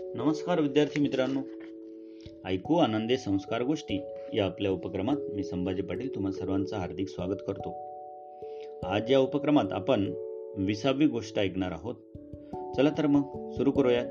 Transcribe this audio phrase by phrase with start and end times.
[0.00, 1.40] नमस्कार विद्यार्थी मित्रांनो.
[2.44, 4.00] ऐकू आनंदे संस्कार गोष्टी
[4.34, 7.74] या आपल्या उपक्रमात मी संभाजी पाटील तुम्हा सर्वांचं हार्दिक स्वागत करतो.
[8.86, 10.14] आज या उपक्रमात आपण
[10.56, 11.94] विसावी गोष्ट ऐकणार आहोत.
[12.76, 14.06] चला तर मग सुरू करूयात.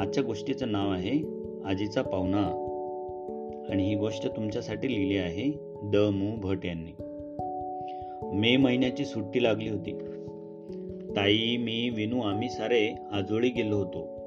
[0.00, 1.24] आजच्या गोष्टीचं नाव आहे
[1.64, 2.44] आजीचा पाहुणा.
[3.70, 5.52] आणि ही गोष्ट तुमच्यासाठी लिहिली आहे
[5.82, 6.36] द मु.
[6.36, 6.92] भट यांनी.
[8.38, 9.92] मे महिन्याची सुट्टी लागली होती.
[11.16, 14.17] ताई मी विनू आम्ही सारे आजोळी गेलो होतो.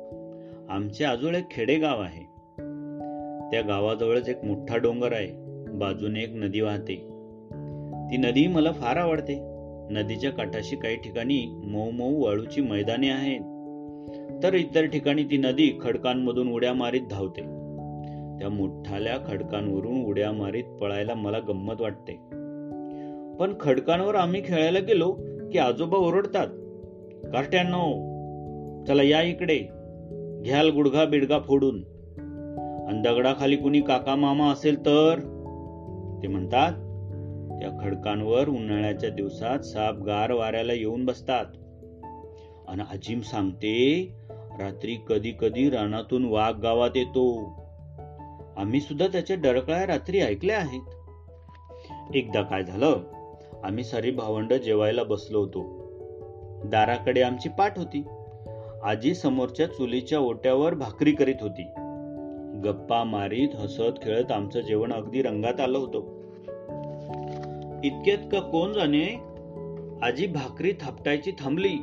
[0.72, 2.24] आमचे आजोळ एक खेडेगाव आहे.
[3.52, 5.30] त्या गावाजवळच एक मोठा डोंगर आहे.
[5.72, 6.96] बाजूने एक नदी वाहते.
[8.12, 9.40] ती नदी मला फार आवडते.
[9.92, 13.40] नदीच्या काठाशी काही ठिकाणी मऊ मऊ वाळूची मैदाने आहेत.
[14.44, 17.42] तर इतर ठिकाणी ती नदी खडकांमधून उड्या मारीत धावते.
[18.40, 22.14] त्या मोठाल्या खडकांवरून उड्या मारीत पळायला मला गंमत वाटते.
[23.38, 25.18] पण खडकांवर आम्ही खेळायला गेलो
[25.52, 26.48] की आजोबा ओरडतात
[27.32, 28.12] कार्ट्यांनो
[28.86, 29.81] चला या इकडे.
[30.42, 31.76] घ्याल गुडघा बिडगा फोडून.
[32.88, 35.20] आणि दगडाखाली कुणी काका मामा असेल तर?
[36.22, 36.72] ते म्हणतात
[37.60, 41.46] त्या खडकांवर उन्हाळ्याच्या दिवसात साप गार वाऱ्याला येऊन बसतात.
[42.68, 44.10] आणि अजिम सांगते
[44.60, 47.40] रात्री कधी कधी रानातून वाघ गावात येतो.
[48.58, 50.82] आम्ही सुद्धा त्याच्या डरकळ्या रात्री ऐकल्या आहेत.
[52.16, 52.98] एकदा काय झालं
[53.64, 55.82] आम्ही सारी भावंड जेवायला बसलो होतो.
[56.66, 58.04] दाराकडे आमची पाठ होती.
[58.84, 61.64] आजी समोरच्या चुलीच्या ओट्यावर भाकरी करीत होती.
[62.64, 66.00] गप्पा मारीत हसत खेळत आमचं जेवण अगदी रंगात आलं होतं.
[67.84, 69.20] इतक्यात का कोण जाणे?
[70.02, 71.74] आजी भाकरी थापटायची थांबली.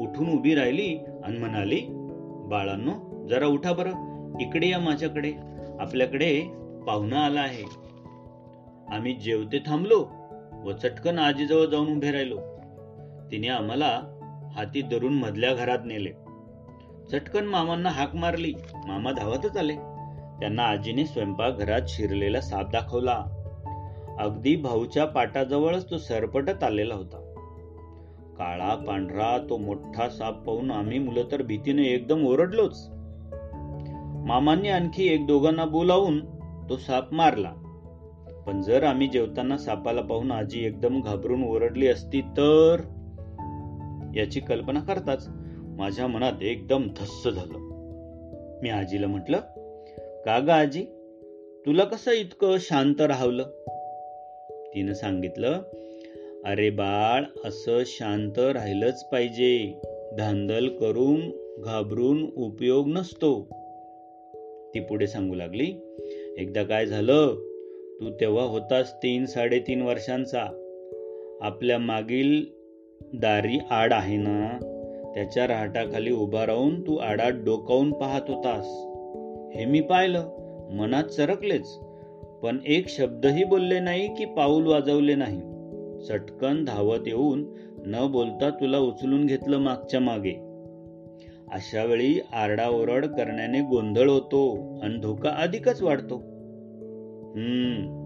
[0.00, 1.80] उठून उभी राहिली आणि म्हणाली
[2.48, 3.92] बाळांनो जरा उठा बरं.
[4.40, 5.32] इकडे या माझ्याकडे.
[5.80, 6.42] आपल्याकडे
[6.86, 7.64] पाहुणा आला आहे.
[8.96, 10.06] आम्ही जेवते थांबलो
[10.64, 12.36] व चटकन आजीजवळ जाऊन उभे राहिलो.
[13.30, 14.16] तिने आम्हाला
[14.56, 16.10] हाती धरून मधल्या घरात नेले.
[17.12, 18.54] चटकन मामांना हाक मारली.
[18.86, 19.74] मामा धावतच आले.
[20.40, 23.24] त्यांना आजीने स्वयंपाक घरात शिरलेला साप दाखवला.
[24.18, 27.16] अगदी भाऊच्या पाटाजवळच तो सरपटत आलेला होता.
[28.38, 32.88] काळा पांढरा तो मोठा साप पाहून आम्ही मुलं तर भीतीने एकदम ओरडलोच.
[34.26, 36.24] मामांनी आणखी एक दोघांना बोलावून
[36.68, 37.52] तो साप मारला.
[38.46, 42.76] पण जर आम्ही जेवताना सापाला पाहून आजी एकदम घाबरून ओरडली असती तर?
[44.16, 45.26] याची कल्पना करताच
[45.62, 47.70] माझ्या मनात एकदम धस्स झालं.
[48.62, 49.36] मी आजीला म्हटलं
[50.24, 50.82] का ग आजी?
[51.66, 53.42] तुला कसं इतकं शांत राहवलं?
[54.74, 55.62] तिनं सांगितलं
[56.44, 59.80] अरे बाळ असं शांत राहिलंच पाहिजे.
[60.18, 61.20] धांदल करून
[61.62, 63.48] घाबरून उपयोग नसतो.
[64.74, 65.96] ती पुढे सांगू लागली
[66.38, 67.26] एकदा काय झालं?
[68.00, 70.46] तू तेव्हा होतास तीन साडेतीन वर्षांचा.
[71.40, 72.59] आपल्या मागील
[73.02, 74.58] दारी आड आहे ना?
[75.14, 78.66] त्याच्या राहटाखाली उभा राहून तू आडात डोकावून पाहत होतास.
[79.56, 80.22] हे मी पाहिलं.
[80.72, 81.78] मनात सरकलेच
[82.42, 85.40] पण एक शब्दही बोलले नाही की पाऊल वाजवले नाही.
[86.06, 87.44] चटकन धावत येऊन
[87.86, 90.32] न बोलता तुला उचलून घेतलं मागच्या मागे.
[91.52, 96.16] अशा वेळी आरडाओरड करण्याने गोंधळ होतो आणि धोका अधिकच वाढतो.
[97.36, 98.00] हम्म.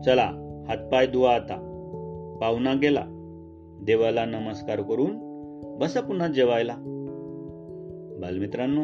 [0.00, 0.30] चला
[0.68, 1.68] हातपाय धुवा आता.
[2.40, 3.04] पाहुणा गेला.
[3.86, 5.10] देवाला नमस्कार करून
[5.78, 6.76] बसा पुन्हा जेवायला.
[8.20, 8.82] बालमित्रांनो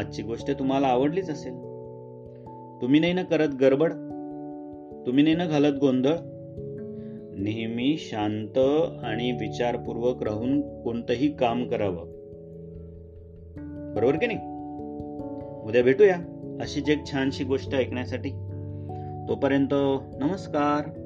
[0.00, 1.52] आजची गोष्ट तुम्हाला आवडलीच असेल.
[2.82, 3.92] तुम्ही नाही ना करत गडबड?
[5.06, 6.14] तुम्ही नाही ना घालत गोंधळ?
[7.38, 8.58] नेहमी शांत
[9.04, 12.04] आणि विचारपूर्वक राहून कोणतंही काम करावं.
[13.94, 14.38] बरोबर की नाही?
[15.68, 16.16] उद्या भेटूया
[16.60, 18.30] अशीच एक छानशी गोष्ट ऐकण्यासाठी.
[19.28, 19.74] तोपर्यंत
[20.20, 21.05] नमस्कार.